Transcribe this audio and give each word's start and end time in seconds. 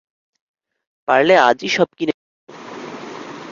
পারলে 1.07 1.35
আজই 1.47 1.69
সব 1.69 1.89
কিনে 1.97 2.13
নেব। 2.13 2.19